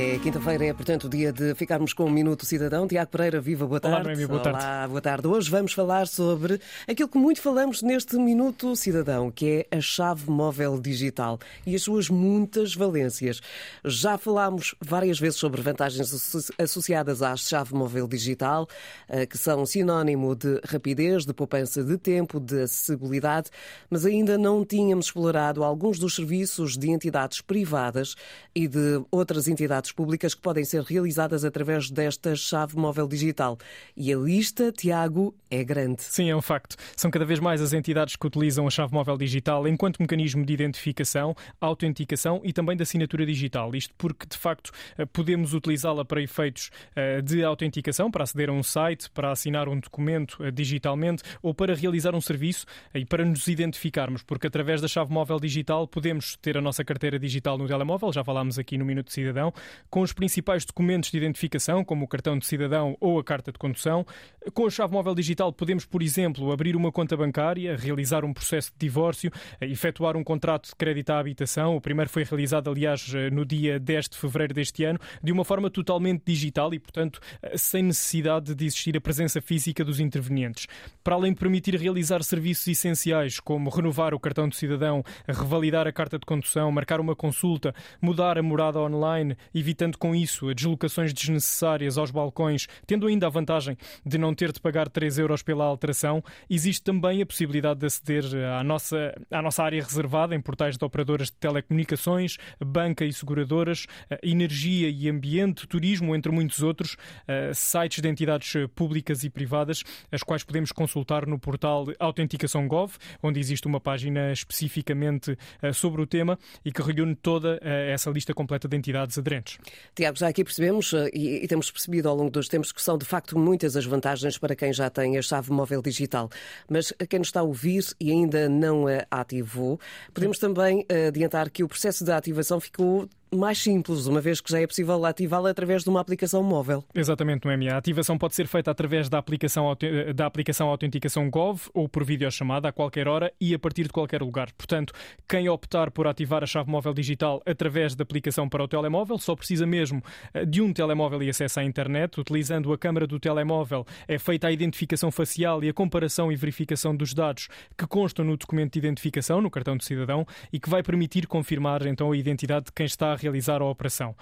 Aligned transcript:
É 0.00 0.18
quinta-feira, 0.18 0.64
é 0.64 0.72
portanto 0.72 1.04
o 1.04 1.08
dia 1.10 1.30
de 1.30 1.54
ficarmos 1.54 1.92
com 1.92 2.06
um 2.06 2.10
Minuto 2.10 2.46
Cidadão. 2.46 2.88
Tiago 2.88 3.10
Pereira, 3.10 3.38
viva, 3.38 3.66
boa 3.66 3.78
tarde. 3.78 3.96
Olá, 3.96 4.04
Noemi, 4.04 4.26
boa 4.26 4.40
tarde. 4.40 4.58
Olá, 4.58 4.88
boa 4.88 5.00
tarde. 5.02 5.28
Hoje 5.28 5.50
vamos 5.50 5.74
falar 5.74 6.08
sobre 6.08 6.58
aquilo 6.88 7.06
que 7.06 7.18
muito 7.18 7.42
falamos 7.42 7.82
neste 7.82 8.16
Minuto 8.16 8.74
Cidadão, 8.74 9.30
que 9.30 9.66
é 9.70 9.76
a 9.76 9.78
chave 9.82 10.30
móvel 10.30 10.80
digital 10.80 11.38
e 11.66 11.74
as 11.74 11.82
suas 11.82 12.08
muitas 12.08 12.74
valências. 12.74 13.42
Já 13.84 14.16
falámos 14.16 14.74
várias 14.80 15.20
vezes 15.20 15.38
sobre 15.38 15.60
vantagens 15.60 16.10
associadas 16.58 17.20
à 17.20 17.36
chave 17.36 17.74
móvel 17.74 18.08
digital, 18.08 18.66
eh, 19.06 19.26
que 19.26 19.36
são 19.36 19.66
sinónimo 19.66 20.34
de 20.34 20.62
rapidez, 20.64 21.26
de 21.26 21.34
poupança 21.34 21.84
de 21.84 21.98
tempo, 21.98 22.40
de 22.40 22.62
acessibilidade, 22.62 23.50
mas 23.90 24.06
ainda 24.06 24.38
não 24.38 24.64
tínhamos 24.64 25.06
explorado 25.06 25.62
alguns 25.62 25.98
dos 25.98 26.14
serviços 26.14 26.78
de 26.78 26.88
entidades 26.88 27.42
privadas 27.42 28.14
e 28.54 28.66
de 28.66 29.04
outras 29.10 29.46
entidades 29.46 29.89
públicas 29.92 30.34
que 30.34 30.40
podem 30.40 30.64
ser 30.64 30.82
realizadas 30.82 31.44
através 31.44 31.90
desta 31.90 32.34
chave 32.34 32.76
móvel 32.76 33.06
digital. 33.06 33.58
E 33.96 34.12
a 34.12 34.16
lista, 34.16 34.72
Tiago, 34.72 35.34
é 35.50 35.64
grande. 35.64 36.02
Sim, 36.02 36.30
é 36.30 36.36
um 36.36 36.42
facto. 36.42 36.76
São 36.96 37.10
cada 37.10 37.24
vez 37.24 37.40
mais 37.40 37.60
as 37.60 37.72
entidades 37.72 38.16
que 38.16 38.26
utilizam 38.26 38.66
a 38.66 38.70
chave 38.70 38.92
móvel 38.92 39.16
digital 39.16 39.66
enquanto 39.66 40.00
mecanismo 40.00 40.44
de 40.44 40.52
identificação, 40.52 41.34
autenticação 41.60 42.40
e 42.44 42.52
também 42.52 42.76
de 42.76 42.82
assinatura 42.82 43.26
digital. 43.26 43.74
Isto 43.74 43.94
porque, 43.96 44.26
de 44.26 44.36
facto, 44.36 44.70
eh, 44.96 45.06
podemos 45.06 45.54
utilizá-la 45.54 46.04
para 46.04 46.22
efeitos 46.22 46.70
eh, 46.94 47.20
de 47.22 47.44
autenticação, 47.44 48.10
para 48.10 48.24
aceder 48.24 48.48
a 48.48 48.52
um 48.52 48.62
site, 48.62 49.10
para 49.10 49.30
assinar 49.30 49.68
um 49.68 49.78
documento 49.78 50.42
eh, 50.44 50.50
digitalmente 50.50 51.22
ou 51.42 51.54
para 51.54 51.74
realizar 51.74 52.14
um 52.14 52.20
serviço 52.20 52.66
e 52.94 53.04
para 53.04 53.24
nos 53.24 53.46
identificarmos, 53.48 54.22
porque 54.22 54.46
através 54.46 54.80
da 54.80 54.88
chave 54.88 55.12
móvel 55.12 55.38
digital 55.38 55.86
podemos 55.86 56.36
ter 56.36 56.56
a 56.56 56.60
nossa 56.60 56.84
carteira 56.84 57.18
digital 57.18 57.58
no 57.58 57.66
telemóvel, 57.66 58.12
já 58.12 58.24
falámos 58.24 58.58
aqui 58.58 58.78
no 58.78 58.84
Minuto 58.84 59.12
Cidadão, 59.12 59.52
com 59.88 60.00
os 60.00 60.12
principais 60.12 60.64
documentos 60.64 61.10
de 61.10 61.16
identificação, 61.16 61.84
como 61.84 62.04
o 62.04 62.08
cartão 62.08 62.38
de 62.38 62.46
cidadão 62.46 62.96
ou 63.00 63.18
a 63.18 63.24
carta 63.24 63.52
de 63.52 63.58
condução. 63.58 64.04
Com 64.52 64.66
a 64.66 64.70
chave 64.70 64.92
móvel 64.92 65.14
digital 65.14 65.52
podemos, 65.52 65.84
por 65.84 66.02
exemplo, 66.02 66.52
abrir 66.52 66.76
uma 66.76 66.90
conta 66.90 67.16
bancária, 67.16 67.76
realizar 67.76 68.24
um 68.24 68.32
processo 68.32 68.72
de 68.72 68.78
divórcio, 68.78 69.30
efetuar 69.60 70.16
um 70.16 70.24
contrato 70.24 70.68
de 70.68 70.74
crédito 70.74 71.10
à 71.10 71.18
habitação. 71.18 71.76
O 71.76 71.80
primeiro 71.80 72.10
foi 72.10 72.24
realizado, 72.24 72.70
aliás, 72.70 73.12
no 73.32 73.44
dia 73.44 73.78
10 73.78 74.08
de 74.08 74.18
fevereiro 74.18 74.54
deste 74.54 74.84
ano, 74.84 74.98
de 75.22 75.32
uma 75.32 75.44
forma 75.44 75.70
totalmente 75.70 76.22
digital 76.26 76.72
e, 76.74 76.78
portanto, 76.78 77.20
sem 77.54 77.82
necessidade 77.82 78.54
de 78.54 78.64
existir 78.64 78.96
a 78.96 79.00
presença 79.00 79.40
física 79.40 79.84
dos 79.84 80.00
intervenientes. 80.00 80.66
Para 81.04 81.14
além 81.14 81.32
de 81.32 81.38
permitir 81.38 81.74
realizar 81.76 82.22
serviços 82.22 82.66
essenciais, 82.66 83.38
como 83.40 83.70
renovar 83.70 84.14
o 84.14 84.20
cartão 84.20 84.48
de 84.48 84.56
cidadão, 84.56 85.04
revalidar 85.26 85.86
a 85.86 85.92
carta 85.92 86.18
de 86.18 86.26
condução, 86.26 86.70
marcar 86.72 87.00
uma 87.00 87.14
consulta, 87.14 87.74
mudar 88.00 88.38
a 88.38 88.42
morada 88.42 88.80
online, 88.80 89.36
evitando 89.70 89.96
com 89.96 90.14
isso 90.16 90.52
deslocações 90.52 91.12
desnecessárias 91.12 91.96
aos 91.96 92.10
balcões, 92.10 92.66
tendo 92.86 93.06
ainda 93.06 93.28
a 93.28 93.30
vantagem 93.30 93.76
de 94.04 94.18
não 94.18 94.34
ter 94.34 94.50
de 94.50 94.60
pagar 94.60 94.88
3 94.88 95.18
euros 95.18 95.42
pela 95.42 95.64
alteração, 95.64 96.22
existe 96.48 96.82
também 96.82 97.22
a 97.22 97.26
possibilidade 97.26 97.78
de 97.78 97.86
aceder 97.86 98.24
à 98.58 98.64
nossa, 98.64 99.14
à 99.30 99.40
nossa 99.40 99.62
área 99.62 99.82
reservada 99.82 100.34
em 100.34 100.40
portais 100.40 100.76
de 100.76 100.84
operadoras 100.84 101.28
de 101.28 101.34
telecomunicações, 101.34 102.36
banca 102.60 103.04
e 103.04 103.12
seguradoras, 103.12 103.86
eh, 104.10 104.18
energia 104.24 104.88
e 104.90 105.08
ambiente, 105.08 105.68
turismo, 105.68 106.16
entre 106.16 106.32
muitos 106.32 106.62
outros, 106.62 106.96
eh, 107.28 107.52
sites 107.54 108.02
de 108.02 108.08
entidades 108.08 108.52
públicas 108.74 109.22
e 109.22 109.30
privadas, 109.30 109.84
as 110.10 110.24
quais 110.24 110.42
podemos 110.42 110.72
consultar 110.72 111.26
no 111.26 111.38
portal 111.38 111.86
Autenticação 112.00 112.66
Gov, 112.66 112.96
onde 113.22 113.38
existe 113.38 113.68
uma 113.68 113.80
página 113.80 114.32
especificamente 114.32 115.38
eh, 115.62 115.72
sobre 115.72 116.02
o 116.02 116.06
tema 116.06 116.36
e 116.64 116.72
que 116.72 116.82
reúne 116.82 117.14
toda 117.14 117.60
essa 117.62 118.10
lista 118.10 118.34
completa 118.34 118.66
de 118.66 118.76
entidades 118.76 119.16
aderentes. 119.16 119.49
Tiago, 119.94 120.18
já 120.18 120.28
aqui 120.28 120.44
percebemos 120.44 120.92
eh, 120.92 121.10
e, 121.12 121.44
e, 121.44 121.48
temos 121.48 121.70
percebido 121.70 122.08
ao 122.08 122.16
longo 122.16 122.30
dos 122.30 122.48
tempos 122.48 122.72
que 122.72 122.82
são 122.82 122.96
de 122.96 123.04
facto 123.04 123.38
muitas 123.38 123.76
as 123.76 123.84
vantagens 123.84 124.38
para 124.38 124.54
quem 124.54 124.72
já 124.72 124.90
tem 124.90 125.16
a 125.18 125.22
chave 125.22 125.50
móvel 125.52 125.82
digital. 125.82 126.28
Mas 126.68 126.92
a 126.98 127.06
quem 127.06 127.18
nos 127.18 127.28
está 127.28 127.40
a 127.40 127.42
ouvir 127.42 127.84
e 127.98 128.10
ainda 128.10 128.48
não 128.48 128.86
a 128.86 129.06
ativou, 129.10 129.78
podemos 130.12 130.38
também 130.38 130.84
eh, 130.88 131.08
adiantar 131.08 131.50
que 131.50 131.62
o 131.64 131.68
processo 131.68 132.04
de 132.04 132.12
ativação 132.12 132.60
ficou 132.60 133.08
mais 133.32 133.58
simples, 133.58 134.06
uma 134.06 134.20
vez 134.20 134.40
que 134.40 134.50
já 134.50 134.60
é 134.60 134.66
possível 134.66 135.04
ativá-la 135.04 135.50
através 135.50 135.84
de 135.84 135.88
uma 135.88 136.00
aplicação 136.00 136.42
móvel. 136.42 136.84
Exatamente, 136.94 137.44
Noemi. 137.44 137.68
A 137.68 137.76
ativação 137.76 138.18
pode 138.18 138.34
ser 138.34 138.46
feita 138.46 138.70
através 138.70 139.08
da 139.08 139.18
aplicação, 139.18 139.76
da 140.14 140.26
aplicação 140.26 140.68
Autenticação 140.68 141.30
Gov 141.30 141.68
ou 141.72 141.88
por 141.88 142.04
videochamada 142.04 142.68
a 142.68 142.72
qualquer 142.72 143.06
hora 143.06 143.32
e 143.40 143.54
a 143.54 143.58
partir 143.58 143.84
de 143.84 143.90
qualquer 143.90 144.20
lugar. 144.20 144.50
Portanto, 144.52 144.92
quem 145.28 145.48
optar 145.48 145.90
por 145.90 146.06
ativar 146.06 146.42
a 146.42 146.46
chave 146.46 146.70
móvel 146.70 146.92
digital 146.92 147.40
através 147.46 147.94
da 147.94 148.02
aplicação 148.02 148.48
para 148.48 148.64
o 148.64 148.68
telemóvel 148.68 149.18
só 149.18 149.36
precisa 149.36 149.66
mesmo 149.66 150.02
eh, 150.34 150.44
de 150.44 150.60
um 150.60 150.72
telemóvel 150.72 151.22
e 151.22 151.30
acesso 151.30 151.60
à 151.60 151.64
internet. 151.64 152.20
Utilizando 152.20 152.72
a 152.72 152.78
câmara 152.78 153.06
do 153.06 153.20
telemóvel 153.20 153.86
é 154.08 154.18
feita 154.18 154.48
a 154.48 154.52
identificação 154.52 155.10
facial 155.10 155.62
e 155.62 155.68
a 155.68 155.72
comparação 155.72 156.32
e 156.32 156.36
verificação 156.36 156.96
dos 156.96 157.14
dados 157.14 157.48
que 157.78 157.86
constam 157.86 158.24
no 158.24 158.36
documento 158.36 158.72
de 158.72 158.78
identificação, 158.80 159.40
no 159.40 159.50
cartão 159.50 159.76
de 159.76 159.84
cidadão, 159.84 160.26
e 160.52 160.58
que 160.58 160.68
vai 160.68 160.82
permitir 160.82 161.26
confirmar 161.26 161.86
então 161.86 162.10
a 162.10 162.16
identidade 162.16 162.66
de 162.66 162.72
quem 162.72 162.86
está 162.86 163.12
a 163.12 163.19
realizar 163.20 163.60
a 163.62 163.64
operação. 163.64 164.14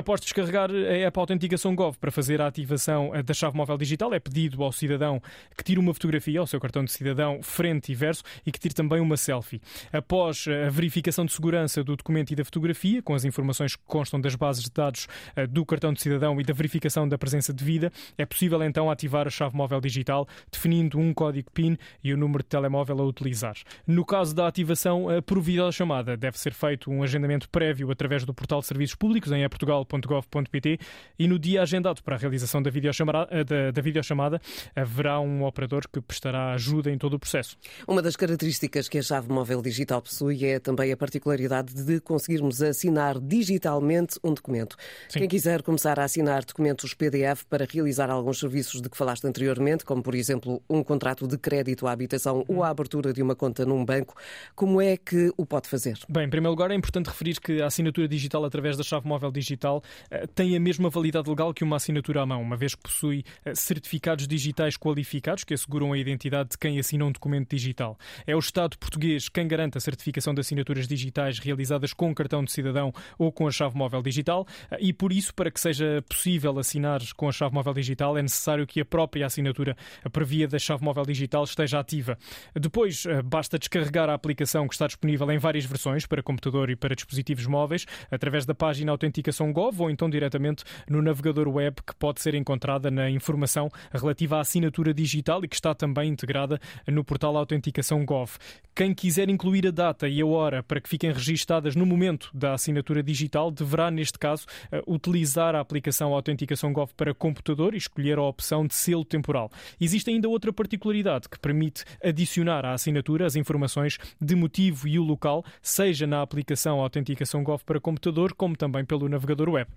Após 0.00 0.18
descarregar 0.18 0.70
a 0.70 0.96
app 0.96 1.18
Autenticação 1.18 1.74
Gov 1.74 1.98
para 1.98 2.10
fazer 2.10 2.40
a 2.40 2.46
ativação 2.46 3.14
eh, 3.14 3.22
da 3.22 3.34
chave 3.34 3.54
móvel 3.54 3.76
digital, 3.76 4.14
é 4.14 4.18
pedido 4.18 4.64
ao 4.64 4.72
cidadão 4.72 5.20
que 5.54 5.62
tire 5.62 5.78
uma 5.78 5.92
fotografia 5.92 6.40
ao 6.40 6.46
seu 6.46 6.58
cartão 6.58 6.82
de 6.82 6.90
cidadão 6.90 7.42
frente 7.42 7.92
e 7.92 7.94
verso 7.94 8.22
e 8.46 8.50
que 8.50 8.58
tire 8.58 8.72
também 8.72 8.98
uma 8.98 9.18
selfie. 9.18 9.60
Após 9.92 10.46
eh, 10.46 10.68
a 10.68 10.70
verificação 10.70 11.26
de 11.26 11.32
segurança 11.34 11.84
do 11.84 11.94
documento 11.94 12.30
e 12.30 12.34
da 12.34 12.42
fotografia, 12.42 13.02
com 13.02 13.12
as 13.12 13.26
informações 13.26 13.76
que 13.76 13.82
constam 13.84 14.18
das 14.18 14.34
bases 14.34 14.64
de 14.64 14.70
dados 14.70 15.06
eh, 15.36 15.46
do 15.46 15.66
cartão 15.66 15.92
de 15.92 16.00
cidadão 16.00 16.40
e 16.40 16.44
da 16.44 16.54
verificação 16.54 17.06
da 17.06 17.18
presença 17.18 17.52
de 17.52 17.62
vida, 17.62 17.92
é 18.16 18.24
possível 18.24 18.62
então 18.62 18.90
ativar 18.90 19.26
a 19.26 19.30
chave 19.30 19.54
móvel 19.54 19.82
digital, 19.82 20.26
definindo 20.50 20.98
um 20.98 21.12
código 21.12 21.50
PIN 21.52 21.76
e 22.02 22.14
o 22.14 22.16
número 22.16 22.42
de 22.42 22.48
telemóvel 22.48 23.02
a 23.02 23.04
utilizar. 23.04 23.56
No 23.86 24.06
caso 24.06 24.34
da 24.34 24.46
ativação 24.46 25.08
por 25.26 25.42
videochamada, 25.42 26.16
deve 26.16 26.38
ser 26.38 26.54
feito 26.54 26.90
um 26.90 27.02
agendamento 27.02 27.50
prévio 27.50 27.90
através 27.90 28.24
do 28.24 28.32
portal 28.32 28.60
de 28.60 28.66
serviços 28.66 28.94
públicos 28.94 29.30
em 29.30 29.46
Portugal 29.46 29.84
portugal.gov.pt 29.90 30.78
e 31.18 31.26
no 31.26 31.38
dia 31.38 31.62
agendado 31.62 32.02
para 32.02 32.14
a 32.14 32.18
realização 32.18 32.62
da 32.62 32.70
videochamada, 32.70 33.28
eh, 33.30 33.44
da, 33.44 33.70
da 33.72 33.82
videochamada 33.82 34.40
haverá 34.74 35.18
um 35.20 35.44
operador 35.44 35.88
que 35.92 36.00
prestará 36.00 36.52
ajuda 36.52 36.90
em 36.90 36.96
todo 36.96 37.14
o 37.14 37.18
processo. 37.18 37.58
Uma 37.86 38.00
das 38.00 38.14
características 38.14 38.88
que 38.88 38.98
a 38.98 39.02
chave 39.02 39.30
móvel 39.30 39.60
digital 39.60 40.00
possui 40.00 40.44
é 40.44 40.60
também 40.60 40.92
a 40.92 40.96
particularidade 40.96 41.74
de 41.74 42.00
conseguirmos 42.00 42.62
assinar 42.62 43.18
digitalmente 43.18 44.18
um 44.22 44.32
documento. 44.32 44.76
Sim. 45.08 45.20
Quem 45.20 45.28
quiser 45.28 45.62
começar 45.62 45.98
a 45.98 46.04
assinar 46.04 46.44
documentos 46.44 46.94
PDF 46.94 47.44
para 47.48 47.66
realizar 47.68 48.10
alguns 48.10 48.38
serviços 48.38 48.80
de 48.80 48.88
que 48.88 48.96
falaste 48.96 49.24
anteriormente, 49.26 49.84
como 49.84 50.02
por 50.02 50.14
exemplo 50.14 50.62
um 50.68 50.82
contrato 50.82 51.26
de 51.26 51.36
crédito 51.36 51.86
à 51.86 51.92
habitação 51.92 52.44
ou 52.46 52.62
a 52.62 52.68
abertura 52.68 53.12
de 53.12 53.22
uma 53.22 53.34
conta 53.34 53.64
num 53.66 53.84
banco, 53.84 54.14
como 54.54 54.80
é 54.80 54.96
que 54.96 55.32
o 55.36 55.44
pode 55.44 55.68
fazer? 55.68 55.98
Bem, 56.08 56.26
em 56.26 56.30
primeiro 56.30 56.50
lugar 56.50 56.70
é 56.70 56.74
importante 56.74 57.06
referir 57.06 57.40
que 57.40 57.60
a 57.60 57.66
assinatura 57.66 58.06
digital 58.06 58.44
através 58.44 58.76
da 58.76 58.82
chave 58.82 59.06
móvel 59.06 59.30
digital 59.30 59.69
digital 59.70 59.82
eh, 60.10 60.26
tem 60.34 60.56
a 60.56 60.60
mesma 60.60 60.90
validade 60.90 61.28
legal 61.28 61.54
que 61.54 61.62
uma 61.62 61.76
assinatura 61.76 62.22
à 62.22 62.26
mão, 62.26 62.42
uma 62.42 62.56
vez 62.56 62.74
que 62.74 62.82
possui 62.82 63.24
eh, 63.44 63.54
certificados 63.54 64.26
digitais 64.26 64.76
qualificados 64.76 65.44
que 65.44 65.54
asseguram 65.54 65.92
a 65.92 65.98
identidade 65.98 66.50
de 66.50 66.58
quem 66.58 66.78
assina 66.78 67.04
um 67.04 67.12
documento 67.12 67.50
digital. 67.50 67.96
É 68.26 68.34
o 68.34 68.38
Estado 68.38 68.76
português 68.78 69.28
quem 69.28 69.46
garante 69.46 69.78
a 69.78 69.80
certificação 69.80 70.34
de 70.34 70.40
assinaturas 70.40 70.88
digitais 70.88 71.38
realizadas 71.38 71.92
com 71.92 72.14
cartão 72.14 72.42
de 72.42 72.50
cidadão 72.50 72.92
ou 73.18 73.30
com 73.30 73.46
a 73.46 73.50
chave 73.50 73.76
móvel 73.76 74.02
digital 74.02 74.46
eh, 74.70 74.78
e, 74.80 74.92
por 74.92 75.12
isso, 75.12 75.34
para 75.34 75.50
que 75.50 75.60
seja 75.60 76.02
possível 76.08 76.58
assinar 76.58 77.00
com 77.16 77.28
a 77.28 77.32
chave 77.32 77.54
móvel 77.54 77.74
digital, 77.74 78.18
é 78.18 78.22
necessário 78.22 78.66
que 78.66 78.80
a 78.80 78.84
própria 78.84 79.26
assinatura 79.26 79.76
por 80.12 80.24
via 80.24 80.48
da 80.48 80.58
chave 80.58 80.82
móvel 80.82 81.04
digital 81.04 81.44
esteja 81.44 81.78
ativa. 81.78 82.18
Depois, 82.54 83.04
basta 83.24 83.58
descarregar 83.58 84.08
a 84.08 84.14
aplicação 84.14 84.66
que 84.66 84.74
está 84.74 84.86
disponível 84.86 85.30
em 85.30 85.38
várias 85.38 85.64
versões 85.64 86.06
para 86.06 86.22
computador 86.22 86.70
e 86.70 86.76
para 86.76 86.94
dispositivos 86.94 87.46
móveis 87.46 87.86
através 88.10 88.44
da 88.44 88.54
página 88.54 88.92
Autenticação 88.92 89.52
Gov 89.60 89.82
ou 89.82 89.90
então 89.90 90.08
diretamente 90.08 90.64
no 90.88 91.02
navegador 91.02 91.46
web 91.46 91.76
que 91.86 91.94
pode 91.94 92.22
ser 92.22 92.34
encontrada 92.34 92.90
na 92.90 93.10
informação 93.10 93.68
relativa 93.92 94.38
à 94.38 94.40
assinatura 94.40 94.94
digital 94.94 95.44
e 95.44 95.48
que 95.48 95.54
está 95.54 95.74
também 95.74 96.08
integrada 96.08 96.58
no 96.86 97.04
portal 97.04 97.36
Autenticação 97.36 98.02
Gov. 98.06 98.38
Quem 98.74 98.94
quiser 98.94 99.28
incluir 99.28 99.66
a 99.66 99.70
data 99.70 100.08
e 100.08 100.22
a 100.22 100.26
hora 100.26 100.62
para 100.62 100.80
que 100.80 100.88
fiquem 100.88 101.12
registadas 101.12 101.76
no 101.76 101.84
momento 101.84 102.30
da 102.32 102.54
assinatura 102.54 103.02
digital 103.02 103.50
deverá, 103.50 103.90
neste 103.90 104.18
caso, 104.18 104.46
eh, 104.72 104.82
utilizar 104.86 105.54
a 105.54 105.60
aplicação 105.60 106.14
Autenticação 106.14 106.72
Gov 106.72 106.92
para 106.96 107.12
computador 107.12 107.74
e 107.74 107.76
escolher 107.76 108.16
a 108.16 108.22
opção 108.22 108.66
de 108.66 108.74
selo 108.74 109.04
temporal. 109.04 109.50
Existe 109.78 110.08
ainda 110.08 110.26
outra 110.26 110.54
particularidade 110.54 111.28
que 111.28 111.38
permite 111.38 111.84
adicionar 112.02 112.64
à 112.64 112.72
assinatura 112.72 113.26
as 113.26 113.36
informações 113.36 113.98
de 114.18 114.34
motivo 114.34 114.88
e 114.88 114.98
o 114.98 115.02
local, 115.02 115.44
seja 115.60 116.06
na 116.06 116.22
aplicação 116.22 116.80
Autenticação 116.80 117.44
Gov 117.44 117.62
para 117.64 117.78
computador, 117.78 118.32
como 118.32 118.56
também 118.56 118.86
pelo 118.86 119.06
navegador 119.06 119.49
web. 119.50 119.70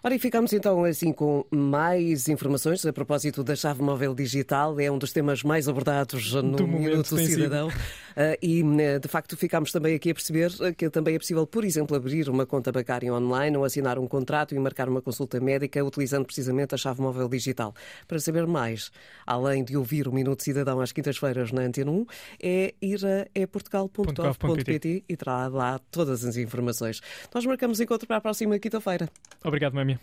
Ora, 0.00 0.14
e 0.14 0.18
ficamos 0.18 0.52
então 0.52 0.84
assim 0.84 1.12
com 1.12 1.44
mais 1.50 2.28
informações 2.28 2.86
a 2.86 2.92
propósito 2.92 3.42
da 3.42 3.56
chave 3.56 3.82
móvel 3.82 4.14
digital. 4.14 4.78
É 4.78 4.88
um 4.88 4.96
dos 4.96 5.12
temas 5.12 5.42
mais 5.42 5.68
abordados 5.68 6.34
no 6.34 6.52
Do 6.56 6.68
Minuto 6.68 7.16
Cidadão. 7.18 7.66
Uh, 7.68 8.36
e, 8.40 8.62
uh, 8.62 9.00
de 9.00 9.08
facto, 9.08 9.36
ficamos 9.36 9.72
também 9.72 9.96
aqui 9.96 10.10
a 10.10 10.14
perceber 10.14 10.52
que 10.76 10.88
também 10.88 11.16
é 11.16 11.18
possível, 11.18 11.44
por 11.46 11.64
exemplo, 11.64 11.96
abrir 11.96 12.28
uma 12.28 12.46
conta 12.46 12.70
bancária 12.70 13.12
online 13.12 13.56
ou 13.56 13.64
assinar 13.64 13.98
um 13.98 14.06
contrato 14.06 14.54
e 14.54 14.58
marcar 14.58 14.88
uma 14.88 15.02
consulta 15.02 15.40
médica 15.40 15.84
utilizando 15.84 16.24
precisamente 16.24 16.76
a 16.76 16.78
chave 16.78 17.00
móvel 17.00 17.28
digital. 17.28 17.74
Para 18.06 18.20
saber 18.20 18.46
mais, 18.46 18.92
além 19.26 19.64
de 19.64 19.76
ouvir 19.76 20.06
o 20.06 20.12
Minuto 20.12 20.44
Cidadão 20.44 20.80
às 20.80 20.92
quintas-feiras 20.92 21.50
na 21.50 21.62
Antena 21.62 21.90
1, 21.90 22.06
é 22.40 22.74
ir 22.80 23.00
a 23.04 23.26
eportugal.gov.pt 23.34 25.04
e 25.08 25.16
terá 25.16 25.48
lá 25.48 25.80
todas 25.90 26.24
as 26.24 26.36
informações. 26.36 27.00
Nós 27.34 27.44
marcamos 27.44 27.80
encontro 27.80 28.06
para 28.06 28.18
a 28.18 28.20
próxima 28.20 28.58
quinta-feira. 28.60 29.07
Obrigado, 29.44 29.74
Mami. 29.74 29.98